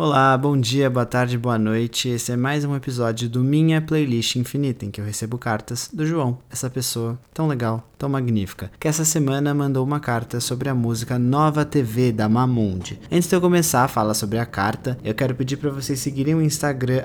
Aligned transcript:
Olá, 0.00 0.38
bom 0.38 0.56
dia, 0.56 0.88
boa 0.88 1.04
tarde, 1.04 1.36
boa 1.36 1.58
noite. 1.58 2.08
Esse 2.08 2.30
é 2.30 2.36
mais 2.36 2.64
um 2.64 2.76
episódio 2.76 3.28
do 3.28 3.42
Minha 3.42 3.82
Playlist 3.82 4.36
Infinita, 4.36 4.84
em 4.84 4.92
que 4.92 5.00
eu 5.00 5.04
recebo 5.04 5.36
cartas 5.36 5.90
do 5.92 6.06
João, 6.06 6.38
essa 6.48 6.70
pessoa 6.70 7.18
tão 7.34 7.48
legal, 7.48 7.84
tão 7.98 8.08
magnífica, 8.08 8.70
que 8.78 8.86
essa 8.86 9.04
semana 9.04 9.52
mandou 9.52 9.84
uma 9.84 9.98
carta 9.98 10.38
sobre 10.38 10.68
a 10.68 10.74
música 10.74 11.18
Nova 11.18 11.64
TV 11.64 12.12
da 12.12 12.28
Mamundi. 12.28 13.00
Antes 13.10 13.28
de 13.28 13.34
eu 13.34 13.40
começar 13.40 13.82
a 13.82 13.88
falar 13.88 14.14
sobre 14.14 14.38
a 14.38 14.46
carta, 14.46 14.96
eu 15.02 15.12
quero 15.12 15.34
pedir 15.34 15.56
para 15.56 15.70
vocês 15.70 15.98
seguirem 15.98 16.36
o 16.36 16.42
Instagram 16.42 17.02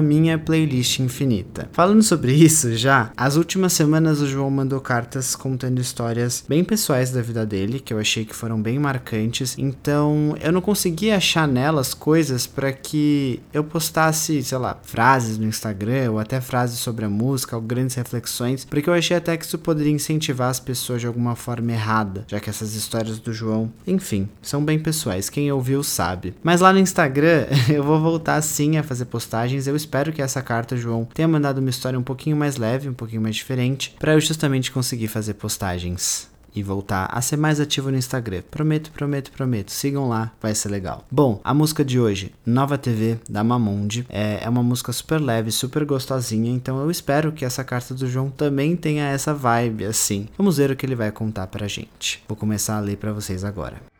Minha 0.00 0.38
Playlist 0.38 1.00
Infinita. 1.00 1.68
Falando 1.72 2.04
sobre 2.04 2.32
isso 2.32 2.72
já, 2.76 3.10
as 3.16 3.34
últimas 3.34 3.72
semanas 3.72 4.20
o 4.20 4.28
João 4.28 4.48
mandou 4.48 4.80
cartas 4.80 5.34
contando 5.34 5.80
histórias 5.80 6.44
bem 6.48 6.62
pessoais 6.62 7.10
da 7.10 7.20
vida 7.20 7.44
dele, 7.44 7.80
que 7.80 7.92
eu 7.92 7.98
achei 7.98 8.24
que 8.24 8.36
foram 8.36 8.62
bem 8.62 8.78
marcantes. 8.78 9.58
Então, 9.58 10.36
eu 10.40 10.52
não 10.52 10.60
consegui 10.60 11.10
achar 11.10 11.48
nelas 11.48 11.92
coisas 11.94 12.27
coisas 12.28 12.46
para 12.46 12.72
que 12.72 13.40
eu 13.54 13.64
postasse, 13.64 14.42
sei 14.42 14.58
lá, 14.58 14.78
frases 14.82 15.38
no 15.38 15.46
Instagram 15.46 16.12
ou 16.12 16.18
até 16.18 16.40
frases 16.40 16.78
sobre 16.78 17.04
a 17.04 17.08
música 17.08 17.56
ou 17.56 17.62
grandes 17.62 17.96
reflexões, 17.96 18.66
porque 18.66 18.88
eu 18.88 18.94
achei 18.94 19.16
até 19.16 19.36
que 19.36 19.44
isso 19.44 19.58
poderia 19.58 19.92
incentivar 19.92 20.50
as 20.50 20.60
pessoas 20.60 21.00
de 21.00 21.06
alguma 21.06 21.34
forma 21.34 21.72
errada, 21.72 22.24
já 22.28 22.38
que 22.38 22.50
essas 22.50 22.74
histórias 22.74 23.18
do 23.18 23.32
João, 23.32 23.72
enfim, 23.86 24.28
são 24.42 24.62
bem 24.62 24.78
pessoais, 24.78 25.30
quem 25.30 25.50
ouviu 25.50 25.82
sabe. 25.82 26.34
Mas 26.42 26.60
lá 26.60 26.72
no 26.72 26.78
Instagram 26.78 27.46
eu 27.72 27.82
vou 27.82 27.98
voltar 27.98 28.40
sim 28.42 28.76
a 28.76 28.82
fazer 28.82 29.06
postagens, 29.06 29.66
eu 29.66 29.74
espero 29.74 30.12
que 30.12 30.20
essa 30.20 30.42
carta, 30.42 30.76
João, 30.76 31.08
tenha 31.14 31.28
mandado 31.28 31.58
uma 31.58 31.70
história 31.70 31.98
um 31.98 32.02
pouquinho 32.02 32.36
mais 32.36 32.56
leve, 32.56 32.88
um 32.88 32.94
pouquinho 32.94 33.22
mais 33.22 33.36
diferente, 33.36 33.94
para 33.98 34.12
eu 34.12 34.20
justamente 34.20 34.70
conseguir 34.70 35.08
fazer 35.08 35.34
postagens 35.34 36.28
e 36.54 36.62
voltar 36.62 37.08
a 37.12 37.20
ser 37.20 37.36
mais 37.36 37.60
ativo 37.60 37.90
no 37.90 37.96
Instagram. 37.96 38.42
Prometo, 38.50 38.90
prometo, 38.90 39.32
prometo. 39.32 39.70
Sigam 39.70 40.08
lá, 40.08 40.32
vai 40.40 40.54
ser 40.54 40.68
legal. 40.68 41.04
Bom, 41.10 41.40
a 41.44 41.54
música 41.54 41.84
de 41.84 41.98
hoje, 41.98 42.32
Nova 42.44 42.78
TV, 42.78 43.18
da 43.28 43.44
Mamundi, 43.44 44.06
é, 44.08 44.40
é 44.42 44.48
uma 44.48 44.62
música 44.62 44.92
super 44.92 45.20
leve, 45.20 45.50
super 45.50 45.84
gostosinha, 45.84 46.50
então 46.50 46.80
eu 46.80 46.90
espero 46.90 47.32
que 47.32 47.44
essa 47.44 47.64
carta 47.64 47.94
do 47.94 48.06
João 48.06 48.30
também 48.30 48.76
tenha 48.76 49.08
essa 49.08 49.34
vibe 49.34 49.84
assim. 49.84 50.28
Vamos 50.36 50.56
ver 50.56 50.70
o 50.70 50.76
que 50.76 50.86
ele 50.86 50.94
vai 50.94 51.10
contar 51.10 51.46
pra 51.46 51.68
gente. 51.68 52.22
Vou 52.28 52.36
começar 52.36 52.76
a 52.76 52.80
ler 52.80 52.96
para 52.96 53.12
vocês 53.12 53.44
agora. 53.44 53.97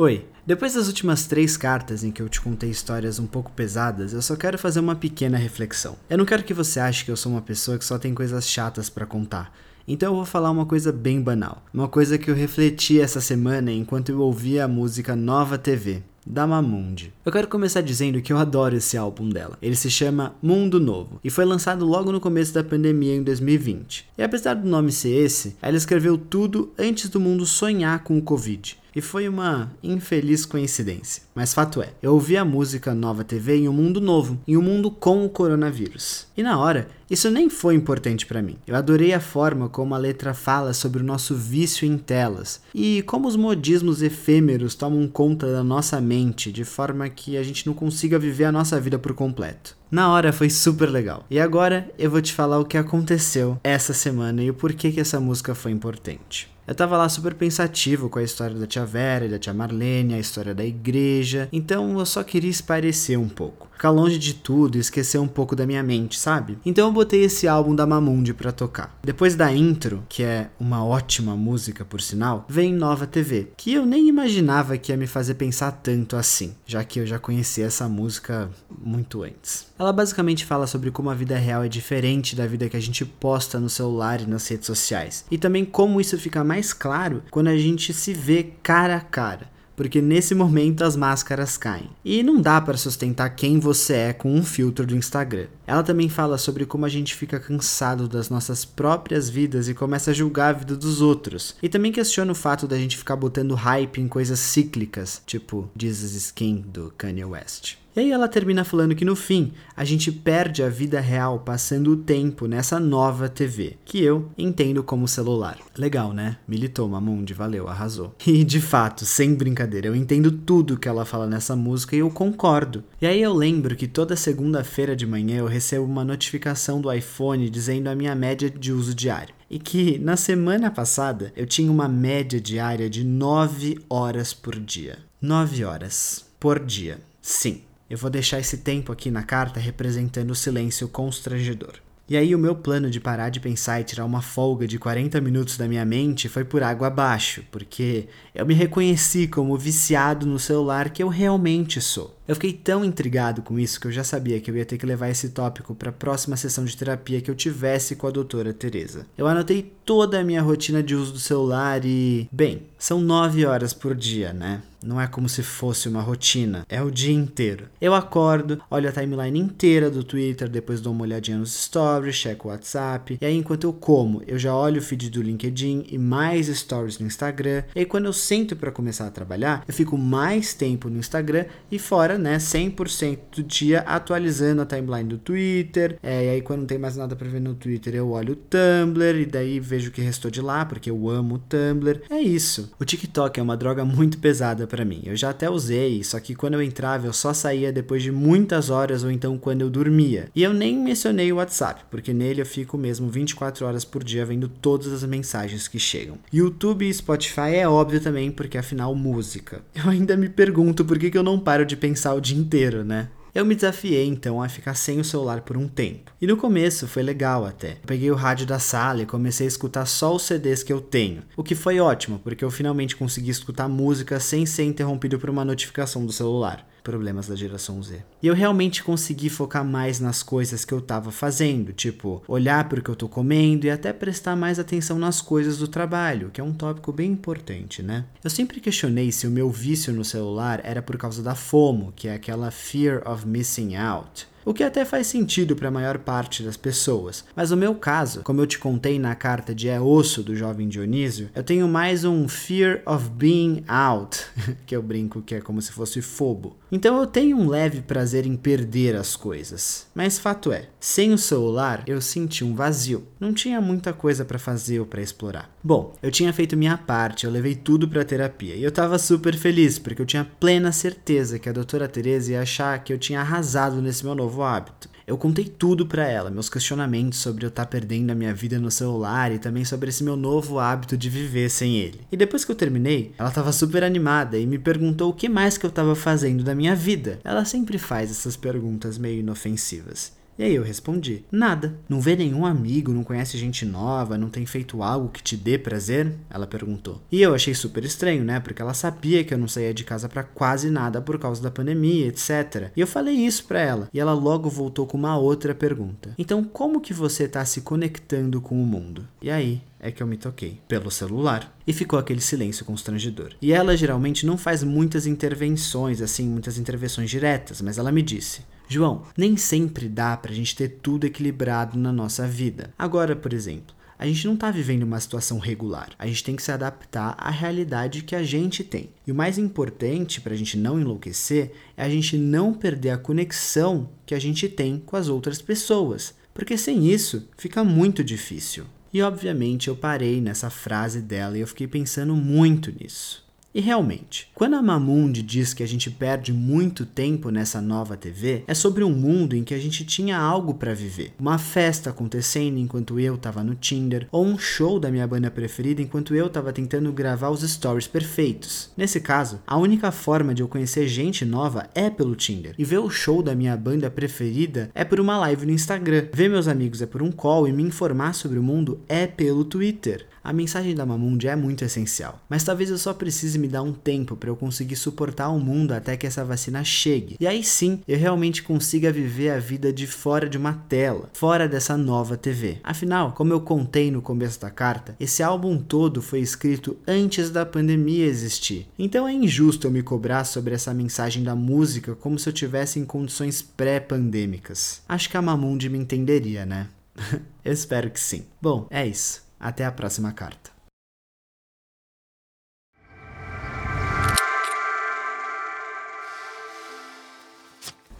Oi, 0.00 0.24
depois 0.46 0.72
das 0.72 0.86
últimas 0.86 1.26
três 1.26 1.58
cartas 1.58 2.02
em 2.02 2.10
que 2.10 2.22
eu 2.22 2.28
te 2.30 2.40
contei 2.40 2.70
histórias 2.70 3.18
um 3.18 3.26
pouco 3.26 3.50
pesadas, 3.50 4.14
eu 4.14 4.22
só 4.22 4.34
quero 4.34 4.56
fazer 4.56 4.80
uma 4.80 4.96
pequena 4.96 5.36
reflexão. 5.36 5.94
Eu 6.08 6.16
não 6.16 6.24
quero 6.24 6.42
que 6.42 6.54
você 6.54 6.80
ache 6.80 7.04
que 7.04 7.10
eu 7.10 7.16
sou 7.18 7.32
uma 7.32 7.42
pessoa 7.42 7.76
que 7.76 7.84
só 7.84 7.98
tem 7.98 8.14
coisas 8.14 8.48
chatas 8.48 8.88
para 8.88 9.04
contar. 9.04 9.54
Então 9.86 10.12
eu 10.12 10.16
vou 10.16 10.24
falar 10.24 10.50
uma 10.50 10.64
coisa 10.64 10.90
bem 10.90 11.20
banal. 11.20 11.62
Uma 11.74 11.86
coisa 11.86 12.16
que 12.16 12.30
eu 12.30 12.34
refleti 12.34 12.98
essa 12.98 13.20
semana 13.20 13.70
enquanto 13.70 14.08
eu 14.08 14.20
ouvia 14.20 14.64
a 14.64 14.68
música 14.68 15.14
Nova 15.14 15.58
TV, 15.58 16.02
da 16.26 16.46
Mamundi. 16.46 17.12
Eu 17.22 17.30
quero 17.30 17.48
começar 17.48 17.82
dizendo 17.82 18.22
que 18.22 18.32
eu 18.32 18.38
adoro 18.38 18.76
esse 18.76 18.96
álbum 18.96 19.28
dela. 19.28 19.58
Ele 19.60 19.76
se 19.76 19.90
chama 19.90 20.34
Mundo 20.40 20.80
Novo 20.80 21.20
e 21.22 21.28
foi 21.28 21.44
lançado 21.44 21.84
logo 21.84 22.10
no 22.10 22.20
começo 22.20 22.54
da 22.54 22.64
pandemia 22.64 23.16
em 23.16 23.22
2020. 23.22 24.08
E 24.16 24.22
apesar 24.22 24.54
do 24.54 24.66
nome 24.66 24.92
ser 24.92 25.10
esse, 25.10 25.56
ela 25.60 25.76
escreveu 25.76 26.16
tudo 26.16 26.72
antes 26.78 27.10
do 27.10 27.20
mundo 27.20 27.44
sonhar 27.44 28.02
com 28.02 28.16
o 28.16 28.22
Covid. 28.22 28.80
E 28.94 29.00
foi 29.00 29.28
uma 29.28 29.70
infeliz 29.82 30.44
coincidência. 30.44 31.22
Mas 31.34 31.54
fato 31.54 31.82
é, 31.82 31.90
eu 32.02 32.12
ouvi 32.12 32.36
a 32.36 32.44
música 32.44 32.94
Nova 32.94 33.24
TV 33.24 33.56
em 33.56 33.68
um 33.68 33.72
mundo 33.72 34.00
novo, 34.00 34.38
em 34.46 34.56
um 34.56 34.62
mundo 34.62 34.90
com 34.90 35.24
o 35.24 35.28
coronavírus. 35.28 36.26
E 36.36 36.42
na 36.42 36.58
hora, 36.58 36.88
isso 37.10 37.30
nem 37.30 37.50
foi 37.50 37.74
importante 37.74 38.24
para 38.24 38.40
mim. 38.40 38.56
Eu 38.66 38.76
adorei 38.76 39.12
a 39.12 39.20
forma 39.20 39.68
como 39.68 39.94
a 39.94 39.98
letra 39.98 40.32
fala 40.32 40.72
sobre 40.72 41.02
o 41.02 41.04
nosso 41.04 41.34
vício 41.34 41.86
em 41.86 41.98
telas 41.98 42.60
e 42.74 43.02
como 43.02 43.26
os 43.26 43.36
modismos 43.36 44.00
efêmeros 44.00 44.74
tomam 44.74 45.08
conta 45.08 45.50
da 45.50 45.64
nossa 45.64 46.00
mente 46.00 46.52
de 46.52 46.64
forma 46.64 47.08
que 47.08 47.36
a 47.36 47.42
gente 47.42 47.66
não 47.66 47.74
consiga 47.74 48.18
viver 48.18 48.44
a 48.44 48.52
nossa 48.52 48.80
vida 48.80 48.98
por 48.98 49.12
completo. 49.12 49.76
Na 49.90 50.12
hora 50.12 50.32
foi 50.32 50.48
super 50.48 50.88
legal. 50.88 51.24
E 51.28 51.40
agora 51.40 51.90
eu 51.98 52.10
vou 52.10 52.22
te 52.22 52.32
falar 52.32 52.60
o 52.60 52.64
que 52.64 52.78
aconteceu 52.78 53.58
essa 53.64 53.92
semana 53.92 54.42
e 54.42 54.50
o 54.50 54.54
porquê 54.54 54.92
que 54.92 55.00
essa 55.00 55.18
música 55.18 55.52
foi 55.52 55.72
importante. 55.72 56.48
Eu 56.70 56.74
tava 56.76 56.96
lá 56.96 57.08
super 57.08 57.34
pensativo 57.34 58.08
com 58.08 58.20
a 58.20 58.22
história 58.22 58.54
da 58.54 58.64
tia 58.64 58.86
Vera 58.86 59.26
e 59.26 59.28
da 59.28 59.40
tia 59.40 59.52
Marlene, 59.52 60.14
a 60.14 60.20
história 60.20 60.54
da 60.54 60.64
igreja, 60.64 61.48
então 61.52 61.98
eu 61.98 62.06
só 62.06 62.22
queria 62.22 62.48
esparecer 62.48 63.18
um 63.18 63.28
pouco 63.28 63.68
ficar 63.80 63.88
longe 63.88 64.18
de 64.18 64.34
tudo 64.34 64.76
e 64.76 64.80
esquecer 64.80 65.16
um 65.16 65.26
pouco 65.26 65.56
da 65.56 65.66
minha 65.66 65.82
mente, 65.82 66.18
sabe? 66.18 66.58
Então 66.66 66.88
eu 66.88 66.92
botei 66.92 67.24
esse 67.24 67.48
álbum 67.48 67.74
da 67.74 67.86
Mamundi 67.86 68.34
pra 68.34 68.52
tocar. 68.52 68.94
Depois 69.02 69.34
da 69.34 69.50
intro, 69.50 70.04
que 70.06 70.22
é 70.22 70.50
uma 70.60 70.84
ótima 70.84 71.34
música 71.34 71.82
por 71.82 72.02
sinal, 72.02 72.44
vem 72.46 72.74
Nova 72.74 73.06
TV, 73.06 73.48
que 73.56 73.72
eu 73.72 73.86
nem 73.86 74.06
imaginava 74.06 74.76
que 74.76 74.92
ia 74.92 74.98
me 74.98 75.06
fazer 75.06 75.32
pensar 75.32 75.72
tanto 75.72 76.14
assim, 76.14 76.54
já 76.66 76.84
que 76.84 77.00
eu 77.00 77.06
já 77.06 77.18
conhecia 77.18 77.64
essa 77.64 77.88
música 77.88 78.50
muito 78.84 79.22
antes. 79.22 79.68
Ela 79.78 79.94
basicamente 79.94 80.44
fala 80.44 80.66
sobre 80.66 80.90
como 80.90 81.08
a 81.08 81.14
vida 81.14 81.38
real 81.38 81.64
é 81.64 81.68
diferente 81.68 82.36
da 82.36 82.46
vida 82.46 82.68
que 82.68 82.76
a 82.76 82.82
gente 82.82 83.06
posta 83.06 83.58
no 83.58 83.70
celular 83.70 84.20
e 84.20 84.26
nas 84.26 84.46
redes 84.46 84.66
sociais, 84.66 85.24
e 85.30 85.38
também 85.38 85.64
como 85.64 86.02
isso 86.02 86.18
fica 86.18 86.44
mais 86.44 86.74
claro 86.74 87.22
quando 87.30 87.48
a 87.48 87.56
gente 87.56 87.94
se 87.94 88.12
vê 88.12 88.52
cara 88.62 88.96
a 88.96 89.00
cara 89.00 89.48
porque 89.80 90.02
nesse 90.02 90.34
momento 90.34 90.84
as 90.84 90.94
máscaras 90.94 91.56
caem. 91.56 91.88
E 92.04 92.22
não 92.22 92.38
dá 92.38 92.60
para 92.60 92.76
sustentar 92.76 93.30
quem 93.30 93.58
você 93.58 93.94
é 93.94 94.12
com 94.12 94.30
um 94.30 94.44
filtro 94.44 94.86
do 94.86 94.94
Instagram. 94.94 95.46
Ela 95.70 95.84
também 95.84 96.08
fala 96.08 96.36
sobre 96.36 96.66
como 96.66 96.84
a 96.84 96.88
gente 96.88 97.14
fica 97.14 97.38
cansado 97.38 98.08
das 98.08 98.28
nossas 98.28 98.64
próprias 98.64 99.30
vidas 99.30 99.68
e 99.68 99.72
começa 99.72 100.10
a 100.10 100.12
julgar 100.12 100.48
a 100.48 100.58
vida 100.58 100.76
dos 100.76 101.00
outros. 101.00 101.54
E 101.62 101.68
também 101.68 101.92
questiona 101.92 102.32
o 102.32 102.34
fato 102.34 102.66
da 102.66 102.76
gente 102.76 102.98
ficar 102.98 103.14
botando 103.14 103.54
hype 103.54 104.00
em 104.00 104.08
coisas 104.08 104.40
cíclicas, 104.40 105.22
tipo 105.24 105.70
Jesus 105.76 106.12
Skin 106.14 106.64
do 106.66 106.92
Kanye 106.98 107.24
West. 107.24 107.76
E 107.94 107.98
aí 107.98 108.12
ela 108.12 108.28
termina 108.28 108.62
falando 108.62 108.94
que 108.94 109.04
no 109.04 109.16
fim 109.16 109.52
a 109.76 109.84
gente 109.84 110.12
perde 110.12 110.62
a 110.62 110.68
vida 110.68 111.00
real 111.00 111.40
passando 111.40 111.90
o 111.90 111.96
tempo 111.96 112.46
nessa 112.46 112.78
nova 112.78 113.28
TV, 113.28 113.78
que 113.84 114.00
eu 114.00 114.30
entendo 114.38 114.82
como 114.84 115.08
celular. 115.08 115.58
Legal, 115.76 116.12
né? 116.12 116.36
Militou 116.46 116.88
Mamundi, 116.88 117.34
valeu, 117.34 117.66
arrasou. 117.66 118.14
E 118.30 118.44
de 118.44 118.60
fato, 118.60 119.04
sem 119.04 119.34
brincadeira, 119.34 119.88
eu 119.88 119.96
entendo 119.96 120.30
tudo 120.30 120.78
que 120.78 120.88
ela 120.88 121.04
fala 121.04 121.26
nessa 121.26 121.56
música 121.56 121.96
e 121.96 121.98
eu 121.98 122.10
concordo. 122.10 122.84
E 123.02 123.06
aí 123.06 123.20
eu 123.20 123.34
lembro 123.34 123.74
que 123.74 123.88
toda 123.88 124.14
segunda-feira 124.14 124.94
de 124.94 125.04
manhã 125.04 125.38
eu 125.38 125.46
recebo 125.60 125.84
uma 125.84 126.02
notificação 126.02 126.80
do 126.80 126.90
iPhone 126.90 127.50
dizendo 127.50 127.88
a 127.88 127.94
minha 127.94 128.14
média 128.14 128.48
de 128.48 128.72
uso 128.72 128.94
diário 128.94 129.34
e 129.50 129.58
que 129.58 129.98
na 129.98 130.16
semana 130.16 130.70
passada 130.70 131.32
eu 131.36 131.46
tinha 131.46 131.70
uma 131.70 131.86
média 131.86 132.40
diária 132.40 132.88
de 132.88 133.04
9 133.04 133.78
horas 133.88 134.32
por 134.32 134.58
dia. 134.58 134.98
9 135.20 135.64
horas 135.64 136.24
por 136.40 136.64
dia. 136.64 136.98
Sim, 137.20 137.60
eu 137.90 137.98
vou 137.98 138.08
deixar 138.08 138.40
esse 138.40 138.56
tempo 138.56 138.90
aqui 138.90 139.10
na 139.10 139.22
carta 139.22 139.60
representando 139.60 140.30
o 140.30 140.34
silêncio 140.34 140.88
constrangedor. 140.88 141.74
E 142.10 142.16
aí 142.16 142.34
o 142.34 142.38
meu 142.40 142.56
plano 142.56 142.90
de 142.90 142.98
parar 142.98 143.28
de 143.28 143.38
pensar 143.38 143.80
e 143.80 143.84
tirar 143.84 144.04
uma 144.04 144.20
folga 144.20 144.66
de 144.66 144.80
40 144.80 145.20
minutos 145.20 145.56
da 145.56 145.68
minha 145.68 145.84
mente 145.84 146.28
foi 146.28 146.44
por 146.44 146.60
água 146.60 146.88
abaixo, 146.88 147.44
porque 147.52 148.08
eu 148.34 148.44
me 148.44 148.52
reconheci 148.52 149.28
como 149.28 149.56
viciado 149.56 150.26
no 150.26 150.36
celular 150.36 150.90
que 150.90 151.04
eu 151.04 151.06
realmente 151.06 151.80
sou. 151.80 152.18
Eu 152.26 152.34
fiquei 152.34 152.52
tão 152.52 152.84
intrigado 152.84 153.42
com 153.42 153.60
isso 153.60 153.80
que 153.80 153.86
eu 153.86 153.92
já 153.92 154.02
sabia 154.02 154.40
que 154.40 154.50
eu 154.50 154.56
ia 154.56 154.64
ter 154.64 154.76
que 154.76 154.86
levar 154.86 155.08
esse 155.08 155.28
tópico 155.28 155.72
para 155.72 155.90
a 155.90 155.92
próxima 155.92 156.36
sessão 156.36 156.64
de 156.64 156.76
terapia 156.76 157.20
que 157.20 157.30
eu 157.30 157.34
tivesse 157.36 157.94
com 157.94 158.08
a 158.08 158.10
doutora 158.10 158.52
Teresa. 158.52 159.06
Eu 159.16 159.28
anotei 159.28 159.72
toda 159.84 160.18
a 160.18 160.24
minha 160.24 160.42
rotina 160.42 160.82
de 160.82 160.96
uso 160.96 161.12
do 161.12 161.20
celular 161.20 161.84
e, 161.84 162.28
bem, 162.32 162.62
são 162.76 163.00
9 163.00 163.46
horas 163.46 163.72
por 163.72 163.94
dia, 163.94 164.32
né? 164.32 164.62
Não 164.82 165.00
é 165.00 165.06
como 165.06 165.28
se 165.28 165.42
fosse 165.42 165.88
uma 165.88 166.00
rotina, 166.00 166.64
é 166.68 166.82
o 166.82 166.90
dia 166.90 167.12
inteiro. 167.12 167.66
Eu 167.80 167.94
acordo, 167.94 168.60
olho 168.70 168.88
a 168.88 168.92
timeline 168.92 169.38
inteira 169.38 169.90
do 169.90 170.02
Twitter, 170.02 170.48
depois 170.48 170.80
dou 170.80 170.92
uma 170.92 171.02
olhadinha 171.02 171.36
nos 171.36 171.52
stories, 171.52 172.14
checo 172.14 172.48
o 172.48 172.50
WhatsApp, 172.50 173.18
e 173.20 173.24
aí 173.24 173.36
enquanto 173.36 173.64
eu 173.64 173.72
como, 173.72 174.22
eu 174.26 174.38
já 174.38 174.54
olho 174.54 174.78
o 174.78 174.82
feed 174.82 175.10
do 175.10 175.22
LinkedIn 175.22 175.86
e 175.90 175.98
mais 175.98 176.46
stories 176.46 176.98
no 176.98 177.06
Instagram. 177.06 177.62
E 177.74 177.80
aí 177.80 177.84
quando 177.84 178.06
eu 178.06 178.12
sento 178.12 178.56
para 178.56 178.70
começar 178.70 179.06
a 179.06 179.10
trabalhar, 179.10 179.64
eu 179.68 179.74
fico 179.74 179.98
mais 179.98 180.54
tempo 180.54 180.88
no 180.88 180.98
Instagram 180.98 181.44
e 181.70 181.78
fora, 181.78 182.16
né, 182.16 182.38
100% 182.38 183.18
do 183.36 183.42
dia 183.42 183.80
atualizando 183.80 184.62
a 184.62 184.66
timeline 184.66 185.08
do 185.08 185.18
Twitter. 185.18 185.98
É, 186.02 186.24
e 186.24 186.28
aí 186.30 186.42
quando 186.42 186.60
não 186.60 186.66
tem 186.66 186.78
mais 186.78 186.96
nada 186.96 187.14
para 187.14 187.28
ver 187.28 187.40
no 187.40 187.54
Twitter, 187.54 187.94
eu 187.94 188.10
olho 188.10 188.32
o 188.32 188.36
Tumblr 188.36 189.20
e 189.20 189.26
daí 189.26 189.60
vejo 189.60 189.90
o 189.90 189.92
que 189.92 190.00
restou 190.00 190.30
de 190.30 190.40
lá, 190.40 190.64
porque 190.64 190.90
eu 190.90 191.08
amo 191.08 191.34
o 191.34 191.38
Tumblr. 191.38 192.02
É 192.08 192.20
isso. 192.20 192.72
O 192.80 192.84
TikTok 192.84 193.38
é 193.38 193.42
uma 193.42 193.56
droga 193.56 193.84
muito 193.84 194.18
pesada 194.18 194.66
para 194.70 194.84
mim. 194.84 195.02
Eu 195.04 195.16
já 195.16 195.30
até 195.30 195.50
usei, 195.50 196.02
só 196.04 196.18
que 196.20 196.34
quando 196.34 196.54
eu 196.54 196.62
entrava 196.62 197.06
eu 197.06 197.12
só 197.12 197.34
saía 197.34 197.72
depois 197.72 198.02
de 198.02 198.12
muitas 198.12 198.70
horas 198.70 199.02
ou 199.02 199.10
então 199.10 199.36
quando 199.36 199.62
eu 199.62 199.68
dormia. 199.68 200.28
E 200.34 200.42
eu 200.42 200.54
nem 200.54 200.78
mencionei 200.78 201.32
o 201.32 201.36
WhatsApp, 201.36 201.82
porque 201.90 202.14
nele 202.14 202.40
eu 202.40 202.46
fico 202.46 202.78
mesmo 202.78 203.10
24 203.10 203.66
horas 203.66 203.84
por 203.84 204.04
dia 204.04 204.24
vendo 204.24 204.48
todas 204.48 204.92
as 204.92 205.04
mensagens 205.04 205.66
que 205.66 205.78
chegam. 205.78 206.16
YouTube 206.32 206.88
e 206.88 206.94
Spotify 206.94 207.56
é 207.56 207.68
óbvio 207.68 208.00
também, 208.00 208.30
porque 208.30 208.56
afinal 208.56 208.94
música. 208.94 209.62
Eu 209.74 209.90
ainda 209.90 210.16
me 210.16 210.28
pergunto 210.28 210.84
por 210.84 210.98
que, 210.98 211.10
que 211.10 211.18
eu 211.18 211.22
não 211.22 211.38
paro 211.38 211.66
de 211.66 211.76
pensar 211.76 212.14
o 212.14 212.20
dia 212.20 212.38
inteiro, 212.38 212.84
né? 212.84 213.08
Eu 213.32 213.44
me 213.44 213.54
desafiei 213.54 214.06
então 214.06 214.42
a 214.42 214.48
ficar 214.48 214.74
sem 214.74 214.98
o 214.98 215.04
celular 215.04 215.42
por 215.42 215.56
um 215.56 215.68
tempo. 215.68 216.12
E 216.20 216.26
no 216.26 216.36
começo 216.36 216.88
foi 216.88 217.02
legal 217.02 217.44
até. 217.44 217.72
Eu 217.72 217.86
peguei 217.86 218.10
o 218.10 218.16
rádio 218.16 218.44
da 218.44 218.58
sala 218.58 219.02
e 219.02 219.06
comecei 219.06 219.46
a 219.46 219.48
escutar 219.48 219.86
só 219.86 220.16
os 220.16 220.22
CDs 220.22 220.64
que 220.64 220.72
eu 220.72 220.80
tenho, 220.80 221.22
o 221.36 221.44
que 221.44 221.54
foi 221.54 221.78
ótimo, 221.78 222.18
porque 222.18 222.44
eu 222.44 222.50
finalmente 222.50 222.96
consegui 222.96 223.30
escutar 223.30 223.68
música 223.68 224.18
sem 224.18 224.44
ser 224.44 224.64
interrompido 224.64 225.18
por 225.18 225.30
uma 225.30 225.44
notificação 225.44 226.04
do 226.04 226.12
celular 226.12 226.66
problemas 226.82 227.26
da 227.26 227.36
geração 227.36 227.82
Z. 227.82 228.02
E 228.22 228.26
eu 228.26 228.34
realmente 228.34 228.82
consegui 228.82 229.28
focar 229.28 229.64
mais 229.64 230.00
nas 230.00 230.22
coisas 230.22 230.64
que 230.64 230.72
eu 230.72 230.78
estava 230.78 231.10
fazendo, 231.10 231.72
tipo, 231.72 232.22
olhar 232.26 232.68
para 232.68 232.80
o 232.80 232.82
que 232.82 232.90
eu 232.90 232.96
tô 232.96 233.08
comendo 233.08 233.66
e 233.66 233.70
até 233.70 233.92
prestar 233.92 234.36
mais 234.36 234.58
atenção 234.58 234.98
nas 234.98 235.20
coisas 235.20 235.58
do 235.58 235.68
trabalho, 235.68 236.30
que 236.30 236.40
é 236.40 236.44
um 236.44 236.52
tópico 236.52 236.92
bem 236.92 237.12
importante, 237.12 237.82
né? 237.82 238.04
Eu 238.22 238.30
sempre 238.30 238.60
questionei 238.60 239.12
se 239.12 239.26
o 239.26 239.30
meu 239.30 239.50
vício 239.50 239.92
no 239.92 240.04
celular 240.04 240.60
era 240.64 240.82
por 240.82 240.96
causa 240.96 241.22
da 241.22 241.34
FOMO, 241.34 241.92
que 241.94 242.08
é 242.08 242.14
aquela 242.14 242.50
fear 242.50 243.02
of 243.08 243.26
missing 243.26 243.76
out. 243.76 244.29
O 244.44 244.54
que 244.54 244.64
até 244.64 244.84
faz 244.84 245.06
sentido 245.06 245.54
para 245.54 245.68
a 245.68 245.70
maior 245.70 245.98
parte 245.98 246.42
das 246.42 246.56
pessoas. 246.56 247.24
Mas 247.36 247.50
no 247.50 247.56
meu 247.56 247.74
caso, 247.74 248.22
como 248.22 248.40
eu 248.40 248.46
te 248.46 248.58
contei 248.58 248.98
na 248.98 249.14
carta 249.14 249.54
de 249.54 249.68
É 249.68 249.80
Osso 249.80 250.22
do 250.22 250.34
jovem 250.34 250.68
Dionísio, 250.68 251.28
eu 251.34 251.42
tenho 251.42 251.68
mais 251.68 252.04
um 252.04 252.26
fear 252.26 252.80
of 252.86 253.10
being 253.10 253.62
out, 253.68 254.18
que 254.64 254.74
eu 254.74 254.82
brinco 254.82 255.20
que 255.20 255.34
é 255.34 255.40
como 255.40 255.60
se 255.60 255.72
fosse 255.72 256.00
fobo. 256.00 256.56
Então 256.72 256.98
eu 256.98 257.06
tenho 257.06 257.36
um 257.36 257.48
leve 257.48 257.82
prazer 257.82 258.26
em 258.26 258.36
perder 258.36 258.96
as 258.96 259.14
coisas. 259.14 259.86
Mas 259.94 260.18
fato 260.18 260.52
é, 260.52 260.68
sem 260.78 261.12
o 261.12 261.18
celular 261.18 261.82
eu 261.86 262.00
senti 262.00 262.42
um 262.42 262.54
vazio. 262.54 263.06
Não 263.18 263.34
tinha 263.34 263.60
muita 263.60 263.92
coisa 263.92 264.24
para 264.24 264.38
fazer 264.38 264.80
ou 264.80 264.86
para 264.86 265.02
explorar. 265.02 265.50
Bom, 265.62 265.94
eu 266.02 266.10
tinha 266.10 266.32
feito 266.32 266.56
minha 266.56 266.78
parte, 266.78 267.26
eu 267.26 267.30
levei 267.30 267.54
tudo 267.54 267.86
para 267.86 268.04
terapia 268.04 268.54
e 268.54 268.62
eu 268.62 268.72
tava 268.72 268.98
super 268.98 269.36
feliz 269.36 269.78
porque 269.78 270.00
eu 270.00 270.06
tinha 270.06 270.24
plena 270.24 270.72
certeza 270.72 271.38
que 271.38 271.48
a 271.48 271.52
doutora 271.52 271.86
Teresa 271.86 272.32
ia 272.32 272.40
achar 272.40 272.82
que 272.82 272.92
eu 272.92 272.98
tinha 272.98 273.20
arrasado 273.20 273.82
nesse 273.82 274.04
meu 274.04 274.14
novo 274.14 274.29
hábito. 274.42 274.88
Eu 275.06 275.18
contei 275.18 275.44
tudo 275.44 275.86
para 275.86 276.06
ela, 276.06 276.30
meus 276.30 276.48
questionamentos 276.48 277.18
sobre 277.18 277.44
eu 277.44 277.48
estar 277.48 277.64
tá 277.64 277.68
perdendo 277.70 278.10
a 278.10 278.14
minha 278.14 278.32
vida 278.32 278.60
no 278.60 278.70
celular 278.70 279.32
e 279.32 279.40
também 279.40 279.64
sobre 279.64 279.88
esse 279.88 280.04
meu 280.04 280.16
novo 280.16 280.60
hábito 280.60 280.96
de 280.96 281.10
viver 281.10 281.50
sem 281.50 281.78
ele. 281.78 282.00
E 282.12 282.16
depois 282.16 282.44
que 282.44 282.52
eu 282.52 282.56
terminei, 282.56 283.12
ela 283.18 283.28
estava 283.28 283.50
super 283.50 283.82
animada 283.82 284.38
e 284.38 284.46
me 284.46 284.58
perguntou 284.58 285.10
o 285.10 285.14
que 285.14 285.28
mais 285.28 285.58
que 285.58 285.66
eu 285.66 285.70
estava 285.70 285.96
fazendo 285.96 286.44
da 286.44 286.54
minha 286.54 286.76
vida. 286.76 287.18
Ela 287.24 287.44
sempre 287.44 287.76
faz 287.76 288.10
essas 288.10 288.36
perguntas 288.36 288.98
meio 288.98 289.18
inofensivas. 289.18 290.19
E 290.40 290.42
aí 290.42 290.54
eu 290.54 290.62
respondi: 290.62 291.22
Nada. 291.30 291.78
Não 291.86 292.00
vê 292.00 292.16
nenhum 292.16 292.46
amigo, 292.46 292.94
não 292.94 293.04
conhece 293.04 293.36
gente 293.36 293.66
nova, 293.66 294.16
não 294.16 294.30
tem 294.30 294.46
feito 294.46 294.82
algo 294.82 295.10
que 295.10 295.22
te 295.22 295.36
dê 295.36 295.58
prazer? 295.58 296.14
Ela 296.30 296.46
perguntou. 296.46 297.02
E 297.12 297.20
eu 297.20 297.34
achei 297.34 297.52
super 297.52 297.84
estranho, 297.84 298.24
né? 298.24 298.40
Porque 298.40 298.62
ela 298.62 298.72
sabia 298.72 299.22
que 299.22 299.34
eu 299.34 299.38
não 299.38 299.46
saía 299.46 299.74
de 299.74 299.84
casa 299.84 300.08
para 300.08 300.22
quase 300.22 300.70
nada 300.70 301.02
por 301.02 301.18
causa 301.18 301.42
da 301.42 301.50
pandemia, 301.50 302.06
etc. 302.06 302.72
E 302.74 302.80
eu 302.80 302.86
falei 302.86 303.16
isso 303.16 303.44
para 303.44 303.60
ela. 303.60 303.90
E 303.92 304.00
ela 304.00 304.14
logo 304.14 304.48
voltou 304.48 304.86
com 304.86 304.96
uma 304.96 305.18
outra 305.18 305.54
pergunta. 305.54 306.14
Então, 306.16 306.42
como 306.42 306.80
que 306.80 306.94
você 306.94 307.28
tá 307.28 307.44
se 307.44 307.60
conectando 307.60 308.40
com 308.40 308.54
o 308.62 308.66
mundo? 308.66 309.06
E 309.20 309.30
aí, 309.30 309.60
é 309.78 309.90
que 309.90 310.02
eu 310.02 310.06
me 310.06 310.16
toquei 310.16 310.58
pelo 310.66 310.90
celular. 310.90 311.54
E 311.66 311.72
ficou 311.72 311.98
aquele 311.98 312.20
silêncio 312.20 312.64
constrangedor. 312.64 313.34
E 313.40 313.52
ela 313.52 313.76
geralmente 313.76 314.26
não 314.26 314.36
faz 314.36 314.62
muitas 314.62 315.06
intervenções, 315.06 316.00
assim, 316.00 316.28
muitas 316.28 316.58
intervenções 316.58 317.10
diretas, 317.10 317.60
mas 317.60 317.78
ela 317.78 317.92
me 317.92 318.02
disse: 318.02 318.42
João, 318.72 319.02
nem 319.16 319.36
sempre 319.36 319.88
dá 319.88 320.16
pra 320.16 320.32
gente 320.32 320.54
ter 320.54 320.68
tudo 320.80 321.04
equilibrado 321.04 321.76
na 321.76 321.92
nossa 321.92 322.24
vida. 322.28 322.72
Agora, 322.78 323.16
por 323.16 323.32
exemplo, 323.32 323.74
a 323.98 324.06
gente 324.06 324.24
não 324.24 324.34
está 324.34 324.48
vivendo 324.48 324.84
uma 324.84 325.00
situação 325.00 325.40
regular. 325.40 325.90
A 325.98 326.06
gente 326.06 326.22
tem 326.22 326.36
que 326.36 326.42
se 326.44 326.52
adaptar 326.52 327.16
à 327.18 327.30
realidade 327.30 328.04
que 328.04 328.14
a 328.14 328.22
gente 328.22 328.62
tem. 328.62 328.90
E 329.04 329.10
o 329.10 329.14
mais 329.14 329.38
importante 329.38 330.20
para 330.20 330.34
a 330.34 330.36
gente 330.36 330.56
não 330.56 330.78
enlouquecer 330.78 331.50
é 331.76 331.82
a 331.82 331.90
gente 331.90 332.16
não 332.16 332.54
perder 332.54 332.90
a 332.90 332.96
conexão 332.96 333.90
que 334.06 334.14
a 334.14 334.20
gente 334.20 334.48
tem 334.48 334.78
com 334.78 334.94
as 334.94 335.08
outras 335.08 335.42
pessoas. 335.42 336.14
Porque 336.32 336.56
sem 336.56 336.86
isso 336.86 337.28
fica 337.36 337.64
muito 337.64 338.04
difícil. 338.04 338.66
E 338.94 339.02
obviamente 339.02 339.66
eu 339.66 339.74
parei 339.74 340.20
nessa 340.20 340.48
frase 340.48 341.00
dela 341.00 341.36
e 341.36 341.40
eu 341.40 341.46
fiquei 341.48 341.66
pensando 341.66 342.14
muito 342.14 342.70
nisso. 342.70 343.28
E 343.52 343.60
realmente, 343.60 344.28
quando 344.32 344.54
a 344.54 344.62
Mamundi 344.62 345.22
diz 345.22 345.52
que 345.52 345.64
a 345.64 345.66
gente 345.66 345.90
perde 345.90 346.32
muito 346.32 346.86
tempo 346.86 347.30
nessa 347.30 347.60
nova 347.60 347.96
TV, 347.96 348.44
é 348.46 348.54
sobre 348.54 348.84
um 348.84 348.90
mundo 348.90 349.34
em 349.34 349.42
que 349.42 349.52
a 349.52 349.58
gente 349.58 349.84
tinha 349.84 350.16
algo 350.16 350.54
para 350.54 350.72
viver. 350.72 351.12
Uma 351.18 351.36
festa 351.36 351.90
acontecendo 351.90 352.58
enquanto 352.58 353.00
eu 353.00 353.18
tava 353.18 353.42
no 353.42 353.56
Tinder, 353.56 354.06
ou 354.12 354.24
um 354.24 354.38
show 354.38 354.78
da 354.78 354.88
minha 354.88 355.04
banda 355.04 355.32
preferida 355.32 355.82
enquanto 355.82 356.14
eu 356.14 356.30
tava 356.30 356.52
tentando 356.52 356.92
gravar 356.92 357.30
os 357.30 357.40
stories 357.40 357.88
perfeitos. 357.88 358.70
Nesse 358.76 359.00
caso, 359.00 359.40
a 359.44 359.56
única 359.56 359.90
forma 359.90 360.32
de 360.32 360.42
eu 360.42 360.48
conhecer 360.48 360.86
gente 360.86 361.24
nova 361.24 361.68
é 361.74 361.90
pelo 361.90 362.14
Tinder. 362.14 362.54
E 362.56 362.64
ver 362.64 362.78
o 362.78 362.88
show 362.88 363.20
da 363.20 363.34
minha 363.34 363.56
banda 363.56 363.90
preferida 363.90 364.70
é 364.76 364.84
por 364.84 365.00
uma 365.00 365.18
live 365.18 365.44
no 365.44 365.52
Instagram. 365.52 366.06
Ver 366.12 366.30
meus 366.30 366.46
amigos 366.46 366.82
é 366.82 366.86
por 366.86 367.02
um 367.02 367.10
call 367.10 367.48
e 367.48 367.52
me 367.52 367.64
informar 367.64 368.14
sobre 368.14 368.38
o 368.38 368.42
mundo 368.44 368.78
é 368.88 369.08
pelo 369.08 369.44
Twitter. 369.44 370.06
A 370.22 370.32
mensagem 370.32 370.74
da 370.74 370.84
Mamundi 370.84 371.28
é 371.28 371.34
muito 371.34 371.64
essencial, 371.64 372.20
mas 372.28 372.44
talvez 372.44 372.68
eu 372.68 372.76
só 372.76 372.92
precise 372.92 373.38
me 373.38 373.48
dar 373.48 373.62
um 373.62 373.72
tempo 373.72 374.14
para 374.14 374.28
eu 374.28 374.36
conseguir 374.36 374.76
suportar 374.76 375.30
o 375.30 375.40
mundo 375.40 375.72
até 375.72 375.96
que 375.96 376.06
essa 376.06 376.24
vacina 376.24 376.62
chegue. 376.62 377.16
E 377.18 377.26
aí 377.26 377.42
sim, 377.42 377.80
eu 377.88 377.98
realmente 377.98 378.42
consiga 378.42 378.92
viver 378.92 379.30
a 379.30 379.38
vida 379.38 379.72
de 379.72 379.86
fora 379.86 380.28
de 380.28 380.36
uma 380.36 380.52
tela, 380.52 381.08
fora 381.14 381.48
dessa 381.48 381.76
nova 381.76 382.16
TV. 382.18 382.58
Afinal, 382.62 383.12
como 383.12 383.32
eu 383.32 383.40
contei 383.40 383.90
no 383.90 384.02
começo 384.02 384.38
da 384.40 384.50
carta, 384.50 384.94
esse 385.00 385.22
álbum 385.22 385.56
todo 385.56 386.02
foi 386.02 386.20
escrito 386.20 386.76
antes 386.86 387.30
da 387.30 387.46
pandemia 387.46 388.04
existir. 388.04 388.68
Então 388.78 389.08
é 389.08 389.12
injusto 389.12 389.66
eu 389.66 389.70
me 389.70 389.82
cobrar 389.82 390.24
sobre 390.24 390.54
essa 390.54 390.74
mensagem 390.74 391.22
da 391.22 391.34
música 391.34 391.94
como 391.94 392.18
se 392.18 392.28
eu 392.28 392.32
tivesse 392.32 392.78
em 392.78 392.84
condições 392.84 393.40
pré-pandêmicas. 393.40 394.82
Acho 394.86 395.08
que 395.08 395.16
a 395.16 395.22
Mamundi 395.22 395.70
me 395.70 395.78
entenderia, 395.78 396.44
né? 396.44 396.68
eu 397.44 397.52
espero 397.52 397.90
que 397.90 398.00
sim. 398.00 398.24
Bom, 398.40 398.66
é 398.70 398.86
isso. 398.86 399.29
Até 399.40 399.64
a 399.64 399.72
próxima 399.72 400.12
carta. 400.12 400.59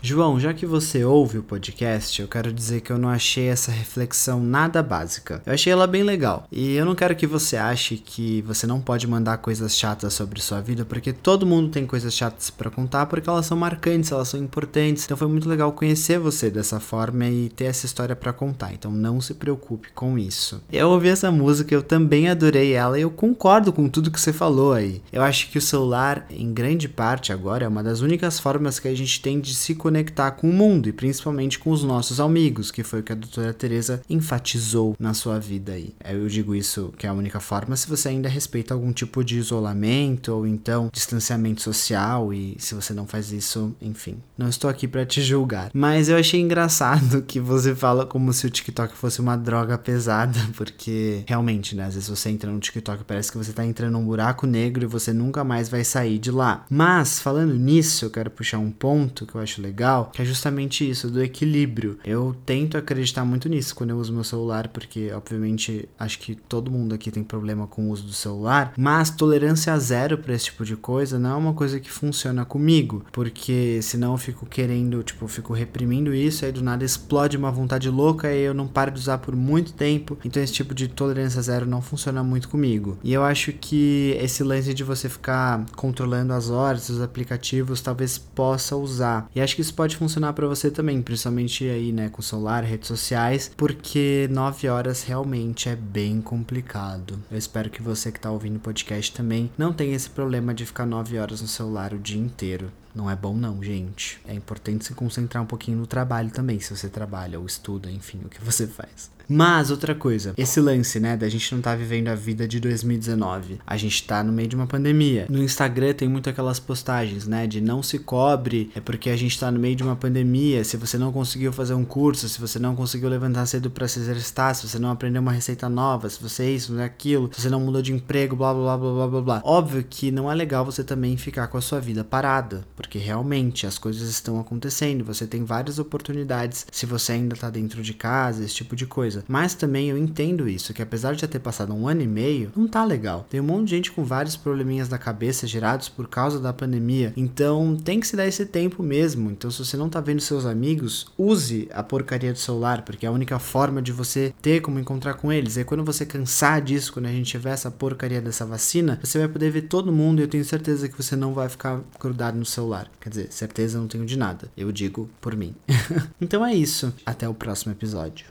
João, 0.02 0.40
já 0.40 0.54
que 0.54 0.64
você 0.64 1.04
ouve 1.04 1.36
o 1.36 1.42
podcast, 1.42 2.22
eu 2.22 2.26
quero 2.26 2.50
dizer 2.50 2.80
que 2.80 2.90
eu 2.90 2.96
não 2.96 3.10
achei 3.10 3.48
essa 3.48 3.70
reflexão 3.70 4.42
nada 4.42 4.82
básica. 4.82 5.42
Eu 5.44 5.52
achei 5.52 5.70
ela 5.70 5.86
bem 5.86 6.02
legal. 6.02 6.46
E 6.50 6.74
eu 6.74 6.86
não 6.86 6.94
quero 6.94 7.14
que 7.14 7.26
você 7.26 7.58
ache 7.58 7.98
que 7.98 8.40
você 8.42 8.66
não 8.66 8.80
pode 8.80 9.06
mandar 9.06 9.36
coisas 9.38 9.76
chatas 9.76 10.14
sobre 10.14 10.40
sua 10.40 10.62
vida, 10.62 10.86
porque 10.86 11.12
todo 11.12 11.44
mundo 11.44 11.68
tem 11.68 11.86
coisas 11.86 12.14
chatas 12.14 12.48
para 12.48 12.70
contar, 12.70 13.06
porque 13.06 13.28
elas 13.28 13.44
são 13.44 13.58
marcantes, 13.58 14.10
elas 14.10 14.28
são 14.28 14.40
importantes. 14.40 15.04
Então 15.04 15.18
foi 15.18 15.28
muito 15.28 15.46
legal 15.46 15.70
conhecer 15.72 16.18
você 16.18 16.48
dessa 16.48 16.80
forma 16.80 17.26
e 17.26 17.50
ter 17.50 17.64
essa 17.64 17.84
história 17.84 18.16
para 18.16 18.32
contar. 18.32 18.72
Então 18.72 18.90
não 18.90 19.20
se 19.20 19.34
preocupe 19.34 19.90
com 19.94 20.18
isso. 20.18 20.62
Eu 20.72 20.88
ouvi 20.88 21.08
essa 21.08 21.30
música, 21.30 21.74
eu 21.74 21.82
também 21.82 22.30
adorei 22.30 22.72
ela 22.72 22.98
e 22.98 23.02
eu 23.02 23.10
concordo 23.10 23.70
com 23.70 23.86
tudo 23.86 24.10
que 24.10 24.20
você 24.20 24.32
falou 24.32 24.72
aí. 24.72 25.02
Eu 25.12 25.22
acho 25.22 25.50
que 25.50 25.58
o 25.58 25.62
celular, 25.62 26.24
em 26.30 26.54
grande 26.54 26.88
parte 26.88 27.34
agora, 27.34 27.66
é 27.66 27.68
uma 27.68 27.82
das 27.82 28.00
únicas 28.00 28.40
formas 28.40 28.78
que 28.78 28.88
a 28.88 28.94
gente 28.96 29.20
tem 29.20 29.38
de 29.38 29.54
se 29.54 29.74
conectar 29.74 29.89
conectar 29.90 30.30
com 30.30 30.48
o 30.48 30.52
mundo 30.52 30.88
e 30.88 30.92
principalmente 30.92 31.58
com 31.58 31.70
os 31.70 31.82
nossos 31.82 32.20
amigos, 32.20 32.70
que 32.70 32.84
foi 32.84 33.00
o 33.00 33.02
que 33.02 33.10
a 33.10 33.16
doutora 33.16 33.52
Teresa 33.52 34.00
enfatizou 34.08 34.94
na 35.00 35.12
sua 35.14 35.40
vida 35.40 35.72
aí. 35.72 35.92
Eu 36.08 36.28
digo 36.28 36.54
isso 36.54 36.94
que 36.96 37.06
é 37.08 37.10
a 37.10 37.12
única 37.12 37.40
forma 37.40 37.74
se 37.74 37.88
você 37.88 38.08
ainda 38.08 38.28
respeita 38.28 38.72
algum 38.72 38.92
tipo 38.92 39.24
de 39.24 39.36
isolamento 39.36 40.32
ou 40.32 40.46
então 40.46 40.88
distanciamento 40.92 41.60
social 41.60 42.32
e 42.32 42.54
se 42.60 42.72
você 42.72 42.94
não 42.94 43.04
faz 43.04 43.32
isso, 43.32 43.74
enfim. 43.82 44.18
Não 44.38 44.48
estou 44.48 44.70
aqui 44.70 44.86
para 44.86 45.04
te 45.04 45.20
julgar, 45.22 45.70
mas 45.74 46.08
eu 46.08 46.16
achei 46.16 46.40
engraçado 46.40 47.22
que 47.26 47.40
você 47.40 47.74
fala 47.74 48.06
como 48.06 48.32
se 48.32 48.46
o 48.46 48.50
TikTok 48.50 48.94
fosse 48.94 49.20
uma 49.20 49.36
droga 49.36 49.76
pesada, 49.76 50.38
porque 50.56 51.24
realmente, 51.26 51.74
né, 51.74 51.86
às 51.86 51.94
vezes 51.94 52.08
você 52.08 52.30
entra 52.30 52.48
no 52.48 52.60
TikTok 52.60 53.02
parece 53.02 53.32
que 53.32 53.38
você 53.38 53.52
tá 53.52 53.66
entrando 53.66 53.94
num 53.94 54.04
buraco 54.04 54.46
negro 54.46 54.84
e 54.84 54.86
você 54.86 55.12
nunca 55.12 55.42
mais 55.42 55.68
vai 55.68 55.82
sair 55.82 56.20
de 56.20 56.30
lá. 56.30 56.64
Mas 56.70 57.18
falando 57.18 57.54
nisso, 57.54 58.04
eu 58.04 58.10
quero 58.10 58.30
puxar 58.30 58.58
um 58.58 58.70
ponto 58.70 59.26
que 59.26 59.34
eu 59.34 59.40
acho 59.40 59.60
legal, 59.60 59.79
que 60.12 60.22
é 60.22 60.24
justamente 60.24 60.88
isso 60.88 61.10
do 61.10 61.22
equilíbrio. 61.22 61.98
Eu 62.04 62.36
tento 62.44 62.76
acreditar 62.76 63.24
muito 63.24 63.48
nisso 63.48 63.74
quando 63.74 63.90
eu 63.90 63.98
uso 63.98 64.12
meu 64.12 64.24
celular, 64.24 64.68
porque 64.68 65.10
obviamente 65.12 65.88
acho 65.98 66.18
que 66.18 66.34
todo 66.34 66.70
mundo 66.70 66.94
aqui 66.94 67.10
tem 67.10 67.22
problema 67.22 67.66
com 67.66 67.88
o 67.88 67.90
uso 67.90 68.04
do 68.04 68.12
celular, 68.12 68.72
mas 68.76 69.10
tolerância 69.10 69.76
zero 69.78 70.18
para 70.18 70.34
esse 70.34 70.46
tipo 70.46 70.64
de 70.64 70.76
coisa 70.76 71.18
não 71.18 71.30
é 71.30 71.34
uma 71.34 71.54
coisa 71.54 71.80
que 71.80 71.90
funciona 71.90 72.44
comigo, 72.44 73.04
porque 73.12 73.80
senão 73.82 74.12
eu 74.12 74.18
fico 74.18 74.46
querendo, 74.46 75.02
tipo, 75.02 75.24
eu 75.24 75.28
fico 75.28 75.52
reprimindo 75.52 76.14
isso, 76.14 76.44
aí 76.44 76.52
do 76.52 76.62
nada 76.62 76.84
explode 76.84 77.36
uma 77.36 77.50
vontade 77.50 77.88
louca 77.88 78.32
e 78.32 78.40
eu 78.40 78.54
não 78.54 78.66
paro 78.66 78.90
de 78.90 79.00
usar 79.00 79.18
por 79.18 79.34
muito 79.36 79.72
tempo. 79.72 80.18
Então 80.24 80.42
esse 80.42 80.52
tipo 80.52 80.74
de 80.74 80.88
tolerância 80.88 81.40
zero 81.42 81.66
não 81.66 81.82
funciona 81.82 82.22
muito 82.22 82.48
comigo. 82.48 82.98
E 83.02 83.12
eu 83.12 83.22
acho 83.22 83.52
que 83.52 84.16
esse 84.20 84.42
lance 84.42 84.74
de 84.74 84.84
você 84.84 85.08
ficar 85.08 85.64
controlando 85.76 86.32
as 86.32 86.50
horas, 86.50 86.88
os 86.88 87.00
aplicativos, 87.00 87.80
talvez 87.80 88.18
possa 88.18 88.76
usar. 88.76 89.28
E 89.34 89.40
acho 89.40 89.54
que 89.54 89.62
isso 89.62 89.69
pode 89.72 89.96
funcionar 89.96 90.32
para 90.32 90.46
você 90.46 90.70
também, 90.70 91.00
principalmente 91.02 91.68
aí, 91.68 91.92
né, 91.92 92.08
com 92.08 92.22
celular, 92.22 92.64
redes 92.64 92.88
sociais, 92.88 93.50
porque 93.56 94.28
9 94.30 94.68
horas 94.68 95.02
realmente 95.02 95.68
é 95.68 95.76
bem 95.76 96.20
complicado. 96.20 97.18
Eu 97.30 97.38
espero 97.38 97.70
que 97.70 97.82
você 97.82 98.10
que 98.10 98.20
tá 98.20 98.30
ouvindo 98.30 98.56
o 98.56 98.60
podcast 98.60 99.12
também 99.12 99.50
não 99.56 99.72
tenha 99.72 99.94
esse 99.94 100.10
problema 100.10 100.54
de 100.54 100.66
ficar 100.66 100.86
9 100.86 101.18
horas 101.18 101.42
no 101.42 101.48
celular 101.48 101.92
o 101.92 101.98
dia 101.98 102.20
inteiro. 102.20 102.70
Não 102.94 103.08
é 103.08 103.14
bom 103.14 103.36
não, 103.36 103.62
gente. 103.62 104.20
É 104.26 104.34
importante 104.34 104.84
se 104.84 104.94
concentrar 104.94 105.42
um 105.42 105.46
pouquinho 105.46 105.78
no 105.78 105.86
trabalho 105.86 106.30
também, 106.30 106.58
se 106.58 106.76
você 106.76 106.88
trabalha 106.88 107.38
ou 107.38 107.46
estuda, 107.46 107.90
enfim, 107.90 108.20
o 108.24 108.28
que 108.28 108.42
você 108.42 108.66
faz. 108.66 109.10
Mas 109.32 109.70
outra 109.70 109.94
coisa, 109.94 110.34
esse 110.36 110.60
lance, 110.60 110.98
né, 110.98 111.16
da 111.16 111.28
gente 111.28 111.54
não 111.54 111.62
tá 111.62 111.76
vivendo 111.76 112.08
a 112.08 112.16
vida 112.16 112.48
de 112.48 112.58
2019. 112.58 113.60
A 113.64 113.76
gente 113.76 114.02
tá 114.02 114.24
no 114.24 114.32
meio 114.32 114.48
de 114.48 114.56
uma 114.56 114.66
pandemia. 114.66 115.26
No 115.30 115.40
Instagram 115.40 115.92
tem 115.92 116.08
muito 116.08 116.28
aquelas 116.28 116.58
postagens, 116.58 117.28
né, 117.28 117.46
de 117.46 117.60
não 117.60 117.80
se 117.80 118.00
cobre, 118.00 118.72
é 118.74 118.80
porque 118.80 119.08
a 119.08 119.16
gente 119.16 119.38
tá 119.38 119.48
no 119.48 119.60
meio 119.60 119.76
de 119.76 119.84
uma 119.84 119.94
pandemia. 119.94 120.64
Se 120.64 120.76
você 120.76 120.98
não 120.98 121.12
conseguiu 121.12 121.52
fazer 121.52 121.74
um 121.74 121.84
curso, 121.84 122.28
se 122.28 122.40
você 122.40 122.58
não 122.58 122.74
conseguiu 122.74 123.08
levantar 123.08 123.46
cedo 123.46 123.70
para 123.70 123.86
se 123.86 124.00
exercitar, 124.00 124.52
se 124.52 124.66
você 124.66 124.80
não 124.80 124.90
aprendeu 124.90 125.22
uma 125.22 125.30
receita 125.30 125.68
nova, 125.68 126.10
se 126.10 126.20
você 126.20 126.42
é 126.42 126.50
isso, 126.50 126.72
não 126.72 126.82
é 126.82 126.86
aquilo, 126.86 127.30
se 127.32 127.42
você 127.42 127.48
não 127.48 127.60
mudou 127.60 127.82
de 127.82 127.92
emprego, 127.92 128.34
blá 128.34 128.52
blá 128.52 128.76
blá 128.76 128.92
blá 128.92 129.06
blá 129.06 129.22
blá. 129.22 129.42
Óbvio 129.44 129.84
que 129.88 130.10
não 130.10 130.28
é 130.28 130.34
legal 130.34 130.64
você 130.64 130.82
também 130.82 131.16
ficar 131.16 131.46
com 131.46 131.56
a 131.56 131.60
sua 131.60 131.78
vida 131.78 132.02
parada, 132.02 132.64
porque 132.74 132.98
realmente 132.98 133.64
as 133.64 133.78
coisas 133.78 134.10
estão 134.10 134.40
acontecendo, 134.40 135.04
você 135.04 135.24
tem 135.24 135.44
várias 135.44 135.78
oportunidades 135.78 136.66
se 136.72 136.84
você 136.84 137.12
ainda 137.12 137.36
tá 137.36 137.48
dentro 137.48 137.80
de 137.80 137.94
casa, 137.94 138.44
esse 138.44 138.56
tipo 138.56 138.74
de 138.74 138.86
coisa. 138.86 139.19
Mas 139.28 139.54
também 139.54 139.88
eu 139.88 139.98
entendo 139.98 140.48
isso, 140.48 140.72
que 140.72 140.82
apesar 140.82 141.14
de 141.14 141.20
já 141.20 141.26
ter 141.26 141.38
passado 141.38 141.74
um 141.74 141.86
ano 141.86 142.02
e 142.02 142.06
meio, 142.06 142.52
não 142.56 142.66
tá 142.66 142.84
legal. 142.84 143.26
Tem 143.28 143.40
um 143.40 143.44
monte 143.44 143.68
de 143.68 143.76
gente 143.76 143.92
com 143.92 144.04
vários 144.04 144.36
probleminhas 144.36 144.88
da 144.88 144.98
cabeça 144.98 145.46
gerados 145.46 145.88
por 145.88 146.08
causa 146.08 146.40
da 146.40 146.52
pandemia. 146.52 147.12
Então 147.16 147.76
tem 147.76 148.00
que 148.00 148.06
se 148.06 148.16
dar 148.16 148.26
esse 148.26 148.46
tempo 148.46 148.82
mesmo. 148.82 149.30
Então, 149.30 149.50
se 149.50 149.64
você 149.64 149.76
não 149.76 149.88
tá 149.88 150.00
vendo 150.00 150.20
seus 150.20 150.46
amigos, 150.46 151.06
use 151.18 151.68
a 151.72 151.82
porcaria 151.82 152.32
do 152.32 152.38
celular, 152.38 152.82
porque 152.82 153.06
é 153.06 153.08
a 153.08 153.12
única 153.12 153.38
forma 153.38 153.82
de 153.82 153.92
você 153.92 154.32
ter 154.40 154.60
como 154.60 154.78
encontrar 154.78 155.14
com 155.14 155.32
eles. 155.32 155.56
E 155.56 155.64
quando 155.64 155.84
você 155.84 156.06
cansar 156.06 156.62
disso, 156.62 156.92
quando 156.92 157.06
a 157.06 157.12
gente 157.12 157.30
tiver 157.30 157.50
essa 157.50 157.70
porcaria 157.70 158.20
dessa 158.20 158.46
vacina, 158.46 158.98
você 159.02 159.18
vai 159.18 159.28
poder 159.28 159.50
ver 159.50 159.62
todo 159.62 159.92
mundo 159.92 160.20
e 160.20 160.22
eu 160.22 160.28
tenho 160.28 160.44
certeza 160.44 160.88
que 160.88 160.96
você 160.96 161.16
não 161.16 161.34
vai 161.34 161.48
ficar 161.48 161.80
grudado 161.98 162.38
no 162.38 162.44
celular 162.44 162.60
celular. 162.60 162.90
Quer 163.00 163.08
dizer, 163.08 163.32
certeza 163.32 163.78
não 163.78 163.88
tenho 163.88 164.06
de 164.06 164.16
nada. 164.16 164.50
Eu 164.56 164.70
digo 164.70 165.08
por 165.20 165.34
mim. 165.36 165.54
então 166.20 166.44
é 166.44 166.54
isso. 166.54 166.92
Até 167.04 167.28
o 167.28 167.34
próximo 167.34 167.72
episódio. 167.72 168.26